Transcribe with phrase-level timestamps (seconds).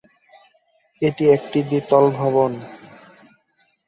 [1.01, 2.51] এটি একটি দ্বিতল ভবন।